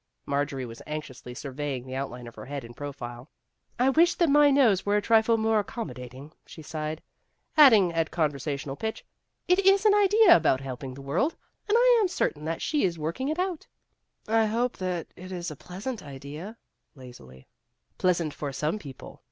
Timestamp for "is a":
15.31-15.55